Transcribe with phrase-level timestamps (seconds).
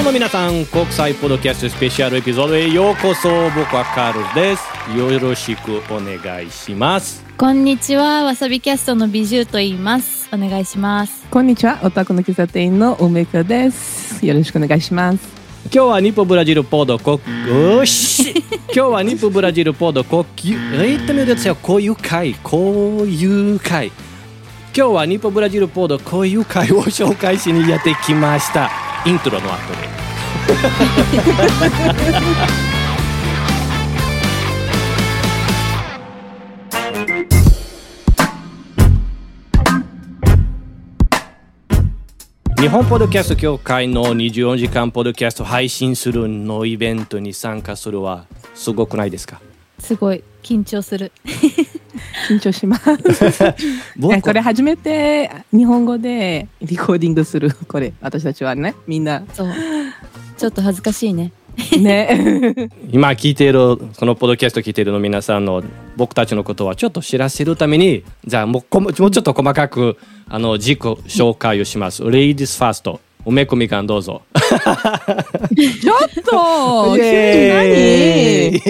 [0.00, 3.28] はい日本の皆さん国際ポッドキャストスペシャルエピソードへようこそ。
[3.50, 4.64] 僕はカールです。
[4.96, 7.22] よろしくお願いします。
[7.36, 10.30] こんにちは、わさびキャストの美獣と言います。
[10.32, 11.26] お願いします。
[11.30, 14.24] こんにちは、オタクの喫茶店の梅子です。
[14.24, 15.18] よろしくお願いします。
[15.64, 17.18] 今日は日本ブラジルポード国。
[17.76, 18.42] よし。
[18.74, 20.24] 今日は日本ブラジルポード国。
[20.42, 22.34] 言ってみるですよこういう会。
[22.42, 23.92] こういう会。
[24.74, 28.70] 今日は日本ブラジルポードこういう会を紹介しにやってきました
[29.06, 30.90] イントロの後で
[42.60, 49.40] 日本ポッドキャスト協会の24時間ポッドキャスト配信するのイベントに参加するはすごくないですか？
[49.80, 51.12] すごい緊張する。
[52.28, 52.84] 緊張します。
[53.96, 57.50] 僕これ初めて日本語でリコーディングする。
[57.68, 59.52] これ私たちはね、みんなそう。
[60.36, 61.32] ちょっと恥ずかしいね。
[61.78, 62.70] ね。
[62.92, 65.62] 今聞いているこのポッドキャスト聞いているの皆さんの
[65.96, 72.02] 僕たちのことはちょっと知らせるためにじゃあもうこももうちょっと細かくあの自己紹介をします。
[72.04, 74.22] Ladies First 梅子みかんどうぞ。
[74.32, 78.60] ちょっと何？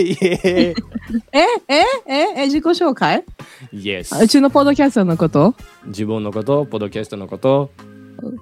[1.33, 3.25] ええええ自己紹介
[3.73, 5.55] ？Yes うちのポッドキャストのこと？
[5.87, 7.71] 自分のこと、ポッドキャストのこと、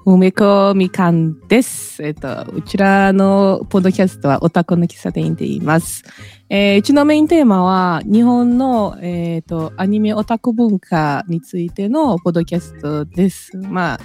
[0.04, 2.02] 梅子みかんです。
[2.02, 6.04] えっと、うちらのポッドキャストはオタクの喫茶店って言います。
[6.50, 13.56] えーうちのメインテーマは日本の、えっとアニメオタク文化についてのポッドキャストです。
[13.56, 14.00] まあ、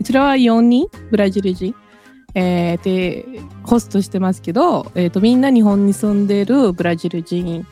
[0.00, 1.74] うちらは4人、ブラジル人？
[2.34, 3.24] えーで、
[3.62, 7.66] ホストしてますけど、えっとみんな日本に住んでるブラジル人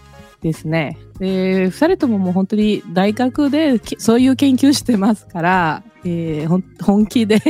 [0.44, 0.98] ですね。
[1.18, 7.40] で、二人とももう本当に大学でけそういう研究してますから、えー本気で、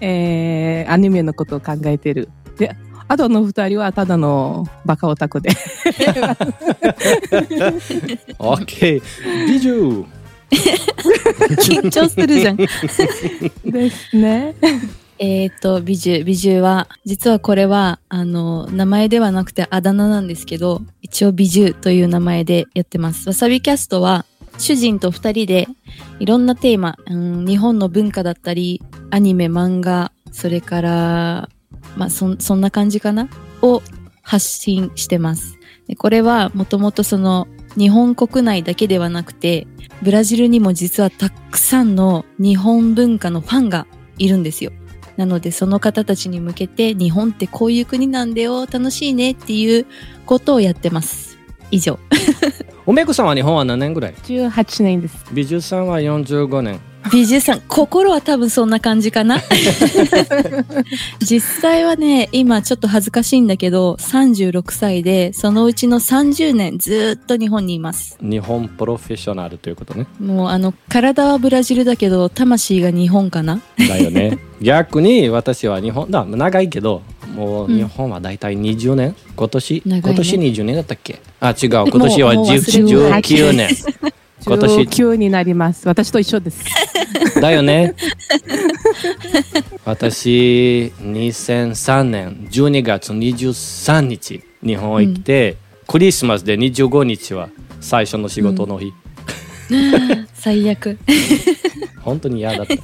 [0.00, 2.30] えーアニメのことを考えてる。
[2.56, 2.74] で、
[3.08, 5.50] あとの二人はただのバカオタクで。
[8.38, 9.02] OK
[9.46, 10.06] 美女
[10.54, 12.56] 緊張するじゃん。
[12.56, 12.66] で
[13.90, 14.54] すね。
[15.18, 16.24] えっと、美獣。
[16.24, 23.28] 美獣は、実はこれは、あの、名前ではなくてあだ名なんですけど、一応美獣という名前でやってます。
[23.28, 24.24] わさびキャストは、
[24.58, 25.68] 主人と二人で、
[26.18, 31.48] いろんなテーマ、うん、日本の文化だったり、アニメ、漫画、それから、
[31.96, 33.28] まあ、そん、そんな感じかな？
[33.62, 33.82] を
[34.22, 35.58] 発信してます。
[35.86, 37.46] でこれは、もともとその、
[37.76, 39.66] 日本国内だけではなくて、
[40.02, 43.86] ブラジルにも実はたくさんの日本文化のファンが
[44.18, 44.72] いるんですよ。
[45.16, 49.86] なのでその方たちに向けて日本ってこういう国なんだよ楽しいねっていう
[50.26, 51.38] ことをやってます。
[51.70, 51.98] 以上。
[52.86, 55.24] 梅子さんは日本は何年ぐらい？18年です。
[55.32, 56.80] 美女さんは45年
[57.12, 59.40] 美獣さん心は多分そんな感じかな。
[61.20, 68.16] 実際はね今ちょっと恥ずかしいんだけど36歳でそのうちの30年ずっと日本にいます。
[68.20, 70.06] 日本プロフェッショナルということね。
[70.20, 73.60] もうあの体はブラジルだけど魂が日本かな。
[73.78, 74.38] だよね。
[74.62, 77.02] 逆に私は日本だ長いけど
[77.34, 79.14] もう日本は大体20年。
[79.36, 80.02] 今年、長いね。
[80.06, 81.20] 今年20年だったっけ？
[81.40, 81.70] あ違う。
[81.70, 83.68] 今年はもうもう忘れ10た19年。
[83.68, 85.88] 今年19になります。
[85.88, 86.64] 私と一緒です。
[87.40, 87.94] だよね。
[89.84, 95.56] 私2003年12月23日日本へ来て、
[95.86, 97.48] クリスマスで25日は
[97.80, 98.92] 最初の仕事の日、
[100.34, 100.98] 最悪。
[102.02, 102.74] 本当に嫌だった。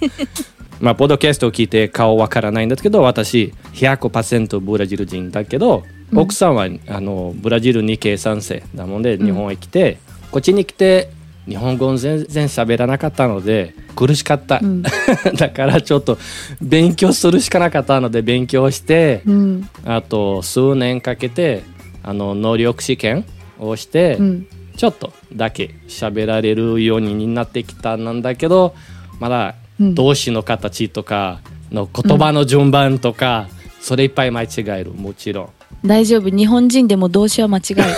[0.80, 5.84] まあポッドキャストを聞いて顔わからないんですけど私100%ブラジル人だけど、
[6.14, 9.98] 奥さんはあのブラジルに計算生なので日本へ来て、
[10.30, 11.10] こっちに来て
[11.46, 14.82] 日本語全然喋らなかったので苦しかった、ん。
[15.36, 16.18] だからちょっと
[16.60, 19.68] 勉強するしかなかったので勉強して、うん。
[19.84, 21.62] あと数年かけて
[22.02, 23.24] あの能力試験
[23.58, 24.46] をして、うん。
[24.76, 28.74] ちょっとだけ喋られるようになってきたんだけど
[29.18, 29.94] まだうん。
[29.94, 31.40] 動詞の形とか
[31.72, 33.48] の言葉の順番とか、
[33.80, 34.92] それいっぱい間違える。
[34.92, 35.48] もちろん
[35.84, 36.28] 大丈夫。
[36.28, 37.82] 日本人でも動詞は間違える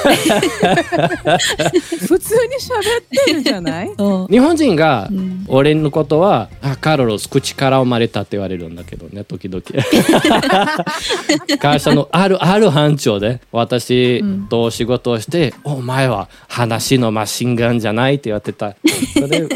[2.07, 3.91] 普通に喋ってるじゃない？
[4.31, 5.45] 日本人がうん。
[5.49, 9.63] 俺のことは「あカルロス口から生まれた」って言われるんだけどね時々。
[11.59, 18.75] 会社のあるある班長で私うんと仕事をして「お前は話のマシンガンじゃない」って言われてた。
[19.15, 19.47] それ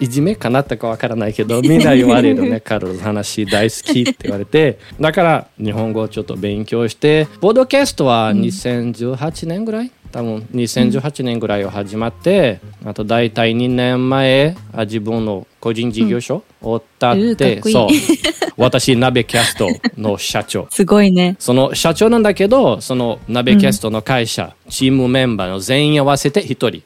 [0.00, 3.02] いじめかなったかわからないけどみんな言われるねカルロス。
[3.02, 4.78] 話大好きって言われて。
[5.00, 17.88] だから日本語をちょっと勉強してポッドキャストは2018年ぐらい、多分2018年ぐらいを始まって、あと大体2年前あ自分の個人事業所を立っ、うんうーかっこいいそう
[18.56, 20.68] 私、鍋キャストの社長。
[20.70, 21.34] すごいね。
[21.40, 26.82] その社長なんだけど、その鍋キャストの会社、チームメンバーの全員合わせて一人。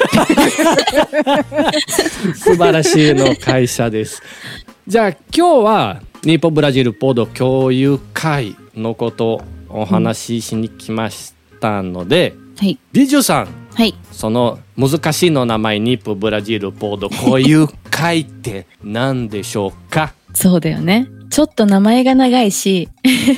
[2.36, 4.22] 素晴らしいの会社です。
[4.86, 12.78] じゃあ今日は日本ブラジルポード共有会のことをお話ししに来ましたので、はい。
[12.92, 13.94] ビジュさん、はい。
[14.12, 20.12] その難しいの名前日本ブラジルポード共有会って何でしょうか？
[20.34, 21.08] そうだよね。
[21.30, 22.88] ちょっと名前が長いし、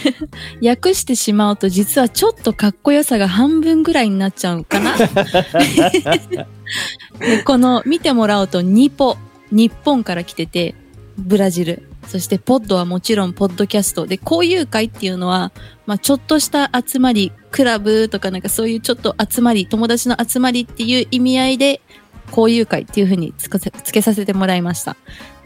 [0.64, 4.96] 訳してしまうと実はちょっとかっこよさが半分ぐらいになっちゃうかな。
[7.20, 9.17] でこの見てもらうとニポ、
[9.50, 10.75] 日本から来てて、
[11.19, 11.82] ブラジル。
[12.06, 14.06] そしてポッドはもちろんポッドキャスト。
[14.06, 15.52] で交友会っていうのは、
[15.87, 21.81] まあ、ちょっとした集まりクラブとかなんかそういうちょっと集まり友達の集まりっていう意味合いで
[22.28, 23.49] 交友会っていうふうにつ
[23.93, 24.96] けさせてもらいました。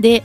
[0.01, 0.23] で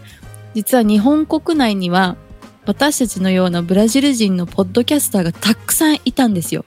[0.54, 2.18] 実は日本国内には
[2.66, 6.66] 私たちのようなブラジル人のポッドキャスターがたくさんいたんですよ。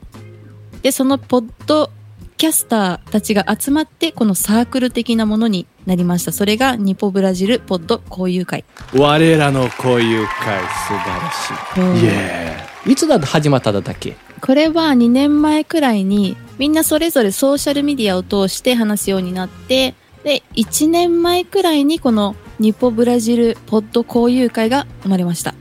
[0.83, 1.91] でそのポッド
[2.37, 6.33] キャスターたちが集まってこのサークル的なものになりました。
[6.33, 8.65] それがニポブラジルポッド交友会。
[8.95, 12.05] 我らの交友会素晴らしい。
[12.05, 14.17] イエーイいつだと始まっただっけ？
[14.41, 25.55] これは2年前くらいにみんなそれぞれソーシャルメディアを通して話すようになってで1年前くらいにこのニポブラジルポッド交友会が生まれました。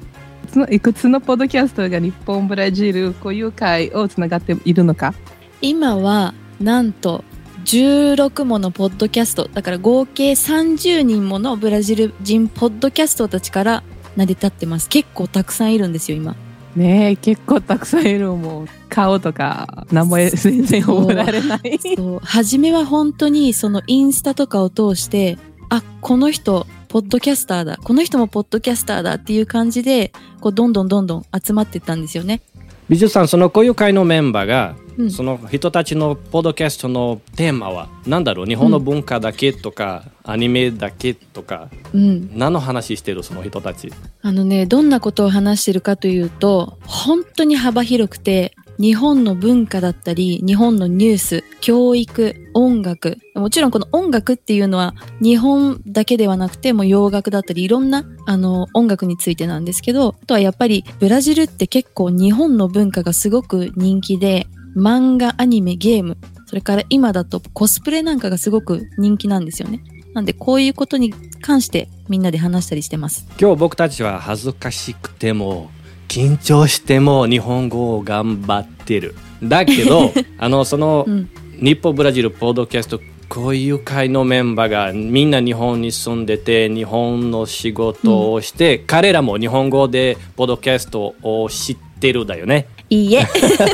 [0.51, 5.13] そのいくつのポッドキャストが日本、ブラジル交友会をつながっているのか？
[5.61, 7.23] 今はなんと
[7.65, 13.83] 16ものポッドキャストだから合計30人ものブラジル人ポッドキャストたちから
[14.15, 14.89] 成り立ってます。
[14.89, 16.35] 結構たくさんいるんですよ今。
[16.75, 18.31] ねえ結構たくさんいる。
[18.33, 21.79] もう顔とか名前全然覚えられない。
[21.95, 22.19] そう。
[22.19, 25.37] 初めは本当にそのインスタとかを通して
[25.69, 27.77] あこの人ポッドキャスターだ。
[27.77, 30.11] この人もポッドキャスターだっていう感じで
[30.41, 32.41] こうどんどんどんどん集まってったんですよね。
[32.89, 35.11] 美術さんその交友会のメンバーが、うん。
[35.11, 38.45] その人たちのポッドキャストのテーマは何だろう？
[38.45, 43.91] 日本の文化だけとか、アニメだけとかうん、何の話してるその人たち？
[44.21, 53.17] あのねどんなことを話してるかというと本当に幅広くて日本の文化だったり日本のニュース教育音楽。
[53.35, 69.83] もちろんこの音楽っていうのは日本だけではなくても洋楽だったりいろんなあの音楽についてなんですけどあとはやっぱりブラジルって結構日本の文化がすごく人気で漫画アニメゲームそれから今だとコスプレなんかがすごく人気なんですよね。
[70.13, 71.11] なんでこういうことに
[71.41, 73.25] 関してみんなで話したりしてます。
[73.39, 75.71] 今日僕たちは恥ずかしくても
[76.13, 79.15] 緊張しても日本語を頑張ってる。
[79.41, 81.29] だけど あのその、うん。
[81.59, 82.99] 日本ブラジルポッドキャスト
[83.29, 92.67] 交友会のメンバーがみんな日本に住んでて日本の仕事をして、彼らも日本語でポッドキャストを知ってるだよね。
[92.89, 93.25] いいえ。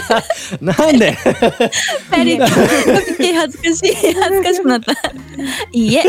[0.62, 1.18] なんで？
[2.12, 4.94] 二人で恥ずかしい恥ずかしくなった。
[5.74, 6.04] いいえ。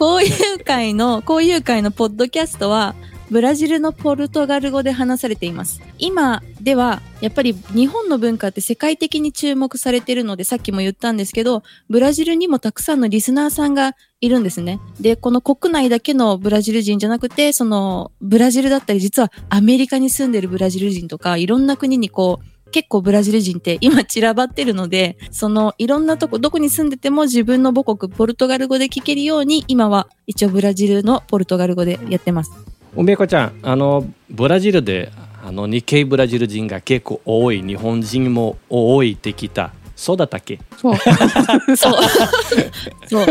[0.00, 2.94] 交友会の交友会のポッドキャストは
[3.30, 32.75] ブラジルのポルトガル語で話されています今ではやっぱり日本の文化って世界的に注目されてるのでさっきも言ったんですけどブラジルにもたくさんのリスナーさんがいるんですねでこの国内だけのブラジル人じゃなくてそのブラジルだったり実はアメリカに住んでるブラジル人とかいろんな国にこう結構ブラジル人って今散らばってるので、そのいろんなとこ、どこに住んでても自分の母国ポルトガル語で聞けるように、今は一応ブラジルのポルトガル語でやってます。
[32.96, 35.10] 梅子ちゃんあのブラジルで
[35.44, 39.72] あの日系ブラジル人が結構多い日本人も多いってきた。
[39.94, 40.58] そうだったっけ？
[40.76, 40.96] そう。
[41.76, 41.94] そう。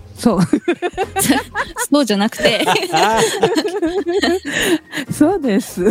[0.20, 0.40] そう。
[1.90, 2.64] そうじゃなくて、
[5.10, 5.82] そうです。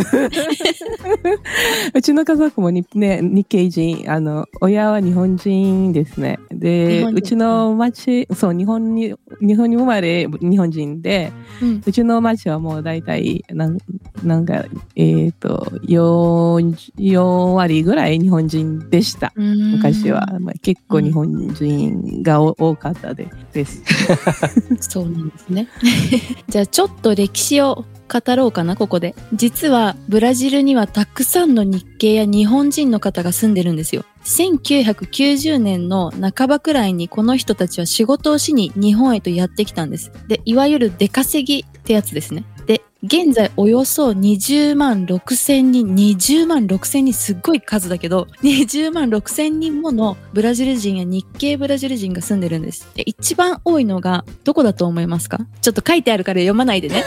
[1.92, 6.38] うちの家族もに、ね、日系人、あの、親は日本人ですね。
[6.50, 13.78] 日で、うちの町、そう、日本に、日本に生まれ、日本人で、うん、うちの町はもう大体、なん
[14.22, 17.20] なんか、えっ、と、4、4
[17.52, 19.32] 割ぐらい日本人でした。
[19.36, 23.82] 昔は、まあ、結構日本人がお多かったでです。
[24.80, 25.68] そうなんですね。
[26.48, 29.14] じゃあちょっと歴史を語ろうかな、ここで。
[29.32, 34.04] 実はブラジルにはたくさんの日系や日本人の方が住んでるんですよ。
[34.24, 40.10] 1990年の半ばくらいにこの人たちは仕事をしに日本へとやってきたんです。
[40.28, 42.44] で、いわゆる出稼ぎってやつですね。
[42.66, 52.86] で、現在およそ20万6千人、20万6千人すっごい数だけど、 20万6千人ものブラジル人や日系ブラジル人が住んでるんです。
[52.94, 55.38] で一番多いのがどこだと思いますか？
[55.62, 57.02] ちょっと書いてあるから読まないでね。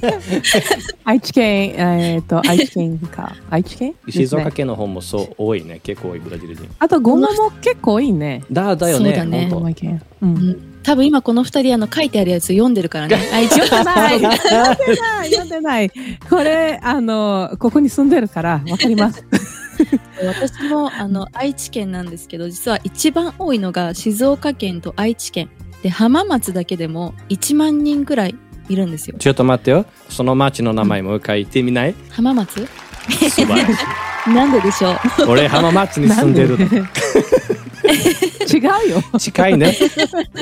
[1.04, 3.36] 愛知県、えっ、と、愛知県か。
[3.50, 3.94] 愛知県？
[4.08, 8.42] 静岡県の方もそう多いね結構多いブラジル人あと、ゴマも結構多いね。
[8.50, 9.50] だだよねそうだね。
[10.22, 10.26] う。
[10.26, 13.16] うんん多分今この二人あの書いてあるやつ読んでるからね。
[13.32, 14.20] 愛知 読んでない。
[14.20, 15.30] 読んでない。
[15.30, 15.90] 読んでない。
[16.30, 19.24] これ、あの、ここに住んでるから、わかります。
[20.24, 25.50] 私もあの愛知県なんですけど実は一番多いのが静岡県と愛知県。
[25.82, 28.36] で浜松だけでも1万人くらい
[28.68, 29.16] いるんですよ。
[29.18, 29.84] ちょっと待ってよ。
[30.08, 31.94] その町の名前もう一回言ってみない？
[32.10, 32.66] 浜松？
[33.10, 33.78] 素晴らし
[34.32, 35.22] なんででしょう？
[35.22, 36.82] い俺浜松に住んでるで？
[38.52, 39.18] 違うよ。
[39.18, 39.76] 近いね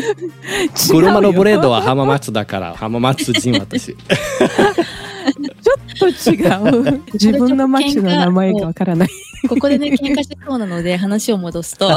[0.88, 7.02] 車のブレードは浜松だから浜松人私 ちょっと違う。
[7.14, 9.08] 自分の町の名前がわからない。
[9.48, 11.90] ここでね喧嘩しそうなので話を戻すと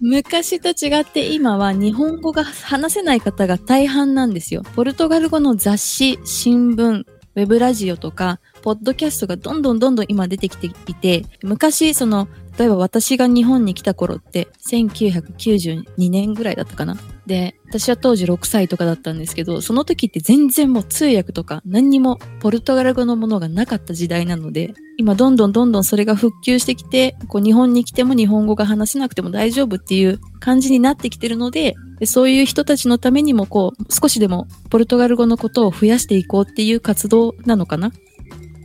[0.00, 7.04] 昔と違って今は日本語が話せない方が大半なんですよポルトガル語の雑誌新聞
[7.36, 16.96] ウェブラジオとかポッドキャストがどんどんどんどん今出てきていて昔その例えば私が日本に来た頃って1992年ぐらいだったかな
[17.26, 37.92] で私は当時6歳とかだったんですけどその時って全然もう通訳とか何にもポルトガル語のものがなかった時代なので今どんどんどんどんそれが復旧してきてこう日本に来ても日本語が話せなくても大丈夫っていう感じになってきてるのででそういう人たちのためにもこう少しでもポルトガル語のことを増やしていこうっていう活動なのかな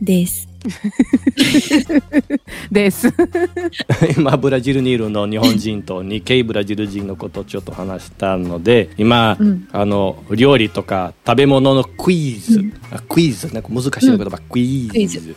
[0.00, 0.49] です。
[2.70, 3.12] です。
[4.16, 9.68] 今ブラジルにいるの日本人と日系ブラジル人のことをちょっと話したので今、うん。
[9.72, 12.72] あの料理とか食べ物のクイズ、うん。
[12.90, 13.52] あクイズ？
[13.54, 15.34] なんか難しい言葉、クイクイズ。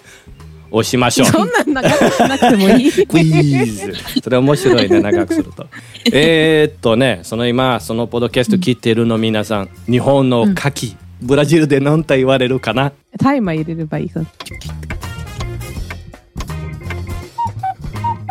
[0.71, 1.27] をしましょう。
[1.27, 2.91] そんなん長くしなくてもいい。
[3.05, 3.23] クイ
[3.67, 3.93] ズ。
[4.23, 5.67] それ面白いね、長くすると。
[6.11, 12.91] えーっとね、その今、そのポッドキャスト聞いてるの皆さん、日本の牡蠣、ブラジルで何と言われるかな？
[13.19, 14.21] タイマー入れればいいか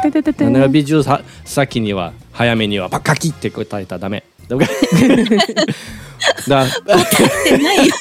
[0.09, 0.13] ら。
[0.13, 0.45] てててて。
[0.51, 4.25] ね美術さ先には、早めには、バカキって答えたらダメ。
[4.49, 4.57] だ
[6.49, 6.69] だっ
[7.47, 7.95] てないよ。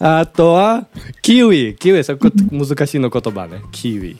[0.00, 0.86] あとは、
[1.22, 1.76] キウイ。
[1.76, 3.62] キウイ、そこ難しいの言葉ね。
[3.72, 4.16] キウイ。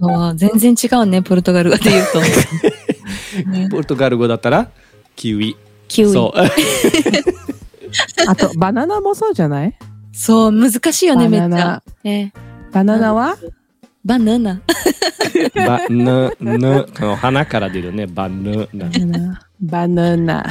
[0.00, 2.20] そう全然違うね、ポルトガル語で言うと。
[3.50, 4.70] ねポルトガル語だったら、
[5.16, 5.56] キウイ。
[5.88, 6.12] キウイ。
[6.12, 7.47] そう。
[8.28, 9.76] あと、バナナもそうじゃない？
[10.12, 11.82] そう、難しいよね、めっちゃバナナ。
[12.04, 12.32] え
[12.72, 13.36] バナナは？
[14.04, 14.62] バナナ。
[15.54, 18.88] バヌ、ヌ、この鼻から出るね、バヌナ。
[18.88, 19.40] バナナ。
[19.60, 20.46] バナナ。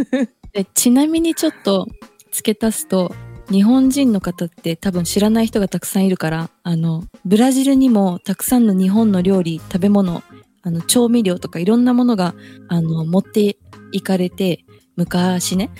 [0.52, 1.86] でちなみにちょっと
[2.30, 3.14] 付け足すと、
[3.50, 10.22] 日本人の方って多分知らない人がたくさんいるから、あの、ブラジルにもたくさんの日本の料理、食べ物、
[10.62, 12.34] あの、調味料とかいろんなものが、
[12.68, 13.56] あの、持って
[13.92, 14.64] いかれて、
[14.96, 15.70] 昔ね。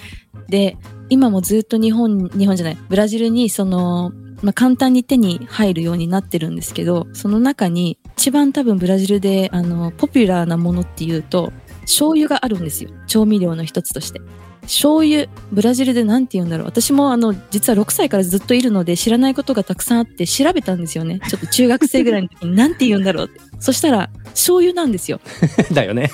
[0.48, 0.76] で、
[1.12, 11.52] 今もずっと日本、日本じゃない、ブラジルにその、まあ、簡単に手に入るようになってるんですけど、その中に一番多分ブラジルで、あの、ポピュラーなものっていうと、
[11.82, 12.90] 醤油があるんですよ。
[13.06, 14.20] 調味料の一つとして。
[14.62, 16.66] 醤油、ブラジルで何て言うんだろう。
[16.66, 21.20] 私もあの、実は6歳からずっといるので知らないことがたくさんあって調べたんですよね。
[21.28, 23.40] ちょっと中学生ぐらいの時に何て言うんだろうって。
[23.58, 25.20] そしたら、醤油なんですよ。
[25.74, 26.10] だよね。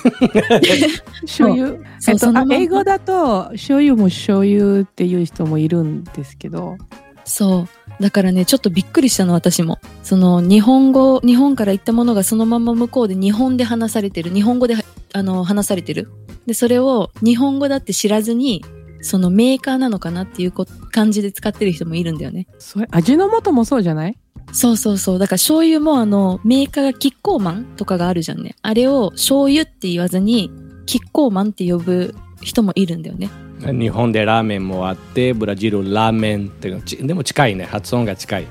[1.21, 1.77] 醤油？
[1.99, 6.77] そうえっと、英語だと、醤油も醤油っていう人もいるんですけど、
[7.25, 7.78] そう。
[7.99, 9.79] だからね、ちょっとびっくりしたの、私も。
[10.03, 14.33] その、日本語、日本から行ったものがそのまま向こうで日本で話されてる。
[14.33, 14.75] 日本語で、
[15.13, 16.09] あの、話されてる。
[16.45, 18.63] で、それを日本語だって知らずに、
[19.01, 22.47] そのメーカーなのかなっていうこ感じで使ってる人もいるんだよね。
[22.57, 24.17] それ味の素もそうじゃない？
[24.51, 25.19] そうそうそう。
[25.19, 28.55] だから醤油もあの、メーカーがキッコーマンとかがあるじゃんね。
[28.61, 30.51] あれを醤油って言わずに、
[30.85, 33.29] キッコーマンって呼ぶ人もいるんだよね。
[33.59, 37.65] 日本でラーメンもあって、ブラジルラーメンってちでも近いね。
[37.65, 38.47] 発音が近い。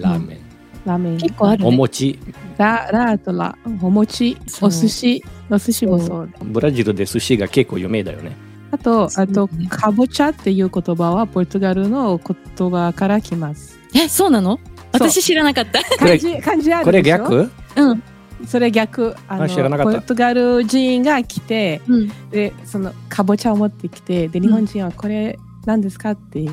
[0.00, 0.38] ラーメン。
[0.84, 1.18] ラーメン。
[1.18, 1.68] 結構あるね。
[1.68, 2.18] お餅。
[2.58, 6.30] ラ、ラとラ、お餅、お寿司、お寿司もそう。
[6.44, 8.36] ブラジルで寿司が結構有名だよね。
[8.70, 13.78] あと、あとかぼちゃっていう言葉はポルトガルの言葉から来ます。
[13.94, 14.58] え、そうなの？
[14.92, 15.82] 私知らなかった。
[15.98, 17.50] 漢字、漢字あるこれでしょ逆？
[17.76, 18.02] うん。
[18.46, 19.14] それ逆。
[19.28, 19.48] あの
[19.84, 22.30] ポルトガル人が来て、うん。
[22.30, 26.48] で、そのかぼちゃを持ってきて、で、日本人はこれ何ですかって。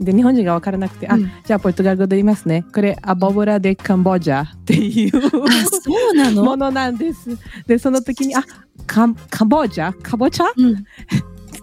[0.00, 2.64] で、日本人が分からなくて、あうん、じゃあポルトガル語で言いますね。
[2.74, 7.30] これ、アボブラでカンボジャっていうあ、そうなもののなんです。
[7.66, 8.42] で、その時に、あ、
[8.86, 10.84] カンカボジャカボチャうん。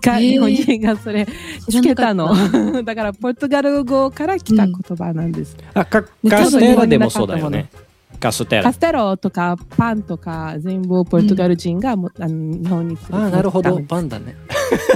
[0.01, 1.27] がへー日本人がそれ
[1.69, 2.33] つけたの。
[2.83, 5.55] だからポルトガル語から来た言葉なんです。
[5.73, 7.69] あかねカステラでもそうだよね。
[8.21, 8.71] カステラカ。
[8.71, 13.81] ステロとかパンとか全部ポルトガル人がも、あの日本に連れてあなるほど。
[13.81, 14.35] パンだね。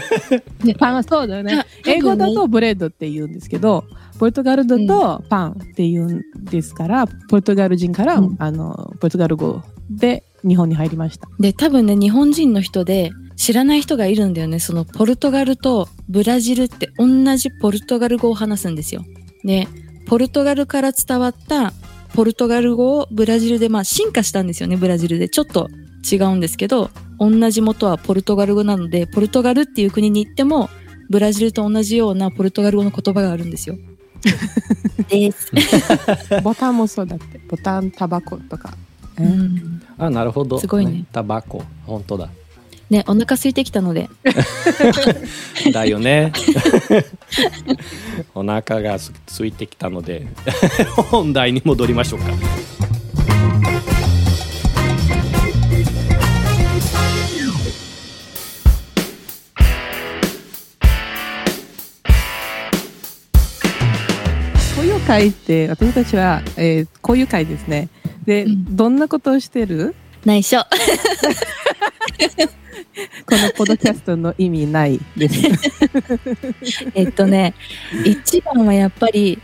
[0.80, 3.84] パンはそうだよね英語だとブレッドって言うんですけど、
[4.20, 11.28] ポルトガルだとパンって言うんですから、ポルトガル人から、うんあのポルトガル語で日本に入りました。
[11.40, 14.60] で、多分ね、日本人の人で知らない人がいるんだよね。
[14.60, 19.04] そのポルトガルとブラジルって同じポルトガル語を話すんですよ。
[19.44, 19.68] で、
[20.08, 21.74] ポルトガルから伝わった
[22.16, 25.28] ポルトガル語をブラジルでまあ進化したんですよね、ブラジルで。
[25.28, 25.70] ちょっと
[26.10, 30.70] 違うんですけど、同じ元はポルトガル語なので、ポルトガルっていう国に行っても、
[31.10, 33.78] ブラジルと同じようなポルトガル語の言葉があるんですよ。
[35.10, 35.52] です。
[36.42, 37.40] ボタンもそうだって。
[37.50, 38.74] ボタン、タバコとか。
[39.20, 40.60] うんあなるほど。
[40.60, 41.64] すごいねタバコ。
[41.86, 42.30] 本当だ。
[42.90, 44.10] ね、お腹空いてきたので、
[45.74, 46.32] だよね。
[48.36, 50.28] お腹がす空いてきたので
[51.10, 52.26] 本題に戻りましょうか。
[64.76, 67.90] こういう会って、私たちは、えー、こういう会ですね。
[68.26, 69.96] で、うんどんなことをしてる？
[70.24, 70.60] 内緒。
[73.26, 75.36] このポッドキャストの意味ないです。
[76.96, 77.54] えっとね、
[78.06, 79.40] 一番はやっぱり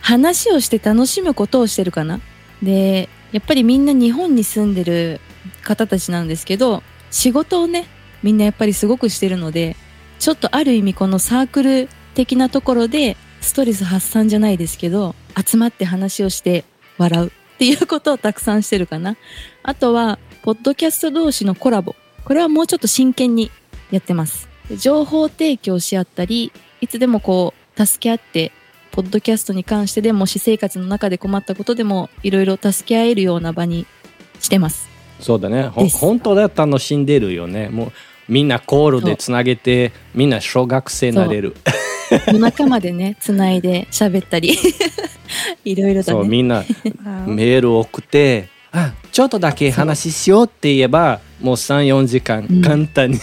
[0.00, 2.20] 話をして楽しむことをしてるかな。
[2.62, 5.20] で、やっぱりみんな日本に住んでる
[5.62, 7.86] 方たちなんですけど、仕事をね、
[8.22, 9.76] みんなやっぱりすごくしてるので、
[10.18, 16.64] ちょっとある意味このサークル的なところでストレス発散じゃないですけど、集まって話をして
[16.96, 19.16] 笑うっていうことをたくさんしてるかな。
[19.62, 21.94] あとは、ポッドキャスト同士のコラボ。
[22.24, 23.50] これはもうちょっと真剣に
[23.90, 24.48] やってます。
[24.76, 28.52] 情報提供し合ったり、いつでもこう、助け合って、
[28.92, 33.86] ポッドキャストに関してでも、私生活の中で困ったことでも、いろいろ助け合えるような場に
[34.40, 34.88] してます。
[35.20, 35.64] そうだね。
[35.68, 37.68] 本当だ楽しんでるよね。
[37.68, 37.92] もう
[38.28, 41.56] みんなコールでつなげてみんな小学生になれる。
[42.26, 44.56] 夜中までね、 つないで喋ったり、
[45.64, 46.18] いろいろだね。
[46.18, 46.64] そうみんな
[47.26, 48.48] メールを送って。
[48.72, 53.20] あちょっとだけ話しようって言えばもう34時間うん簡単に、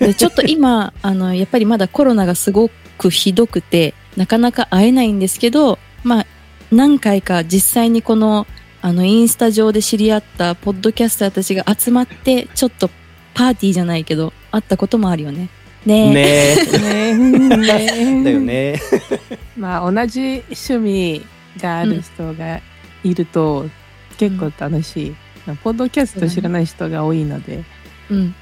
[0.00, 6.26] でちょっと今、 あの、やっぱりまだコロナがすごくひどくて、なかなか会えないんですけど、まあ、
[6.72, 8.46] 何回か実際にこの、
[8.80, 12.88] あの、インスタ上で知り合ったポッドキャスターたちが集まって、ちょっと
[13.34, 15.50] パーティーじゃないけど、会ったこともあるよね。
[15.84, 16.78] ねえ。
[16.78, 18.40] ねねねだよ。
[18.40, 18.80] ね。
[19.58, 21.26] まあ同じ趣味
[21.60, 22.62] がある人が
[23.02, 23.68] いると
[24.16, 25.14] 結構楽しい。
[25.62, 27.64] ポッドキャスト知らない人が多いので、
[28.10, 28.16] うん。
[28.18, 28.34] うん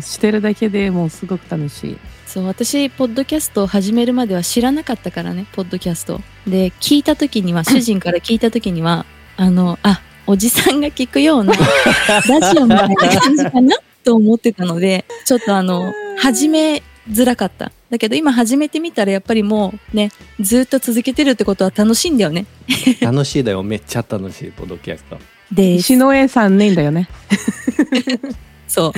[0.00, 1.98] してるだけでもうすごく楽しい。
[2.26, 6.20] そう、私、ポッドキャストを始めるまでは知らなかったからね、ポッドキャスト。
[6.46, 9.04] で、聞いた時には、主人から聞いた時には、
[9.36, 11.54] あの、あ、おじさんが聞くような、
[12.28, 17.72] ラジオみたいな感じかなと思ってたので、ちょっとあの、始めづらかった。
[17.90, 22.46] だけど今始めてみたらやっぱりもうね、ずっと続けてるってことは楽しいんだよね。
[23.00, 25.18] 楽しいだよめっちゃ楽しいポッドキャスト。
[25.54, 25.80] です。
[25.80, 27.08] 石の上3年だよね。
[28.66, 28.92] そ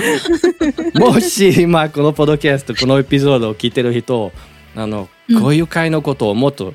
[0.95, 0.99] う。
[0.99, 4.31] もし今このポッドキャストこのエピソードを聞いてる人
[4.75, 6.73] あの、うんこういう会のことをもっと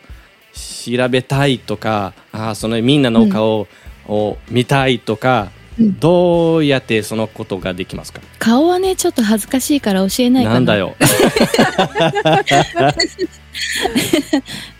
[0.53, 3.67] 調べたいとかあそのみんなの顔
[4.07, 5.63] を見たいとか、うん
[5.99, 8.21] どうやってそのことができますか？
[8.39, 10.55] 顔はね、ちょっと恥ずかしいから教えないかな。
[10.57, 10.77] なんだ。
[10.77, 10.95] よ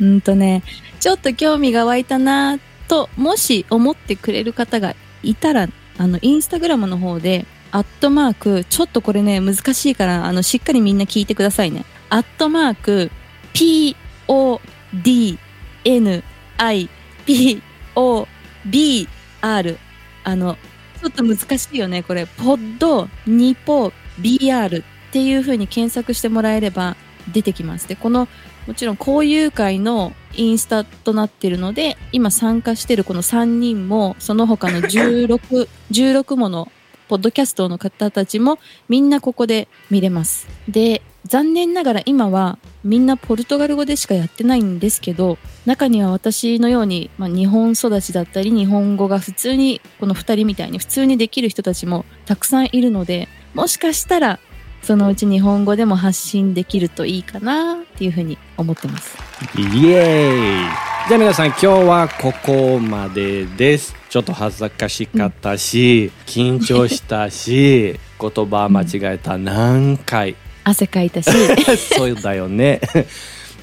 [0.01, 0.63] うんとね、
[1.01, 2.59] ちょっと興味が湧いたな
[2.93, 11.87] と、もし思ってくれる方がいたら、あの、インスタグラムの方で、アットマーク、ちょっとこれね、難しいから、あの、しっかりみんな聞いてくださいね。
[12.11, 13.11] アットマーク、
[13.55, 13.97] p,
[14.29, 14.61] o,
[14.93, 15.39] d,
[15.87, 16.23] n,
[16.59, 16.91] i,
[17.25, 17.63] p,
[17.95, 18.29] o,
[18.67, 19.09] b,
[19.41, 19.79] r。
[20.25, 20.59] あの、
[21.01, 22.27] ちょっと難しいよね、これ。
[22.27, 26.99] ポッド、ニポ、br っていう風に検索してもらえれば
[27.33, 27.89] 出てきます。
[27.89, 28.29] で、この
[28.67, 36.71] もちろん交友会のインスタとなっているので、今参加しているこの3人も、その他の 16、16もの
[37.09, 40.49] ポッドキャストの方たちもみんなここで見れます。
[40.69, 54.41] で、残念ながら今はみんなポルトガル語でしかやってないんですけど、中には私のように、まあ、日本育ちだったり日本語が普通に、この2人みたいに普通にできる人たちもたくさんいるので、もしかしたら
[54.83, 59.17] そのうち日本語でも発信できるといいかなっていうふうに思ってます。
[59.57, 60.93] イエーイ。
[61.09, 63.95] じゃあ皆さん今日はここまでです。
[64.09, 70.35] ちょっと恥ずかしかったし、緊張したし言葉間違えた何回。
[70.65, 71.31] 汗かいたし。
[71.97, 72.81] そうだよね。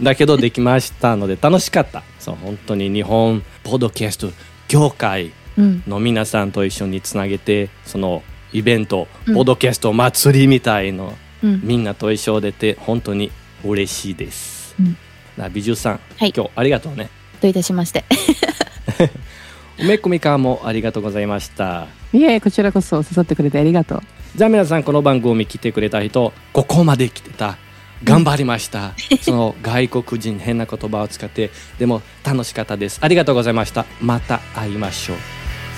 [0.01, 2.03] だけどできましたので楽しかった。
[2.19, 4.32] そう本当に日本ポッドキャスト
[4.69, 5.84] 業界うん。
[5.86, 9.35] の皆さんと一緒につなげてそのイベント、うん。
[9.35, 11.62] ポッドキャスト祭りみたいのうん。
[11.63, 13.31] みんなと一緒でて本当に
[13.63, 14.97] 嬉しいです、うん。
[15.38, 16.33] な美術さん、はい。
[16.35, 17.09] 今日ありがとうね。
[17.41, 18.03] どういたしまして。
[19.79, 21.88] 梅込みかもありがとうございました。
[22.12, 24.01] いえ、こちらこそ誘ってくれてありがとう。
[24.35, 27.57] じゃあ皆さんこの番組来てくれた人ここまで来てた。
[28.03, 32.99] 頑張りました、その外国人変な言葉を使ってでも楽しかったです。
[33.01, 33.85] ありがとうございました。
[34.01, 35.17] また会いましょう。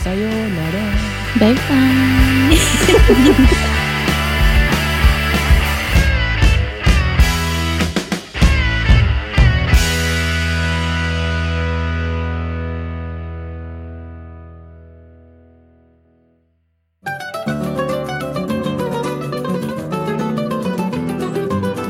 [0.03, 3.22] さようなら Bye bye.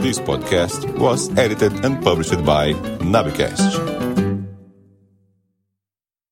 [0.02, 3.91] This podcast was edited and published by Nabecast.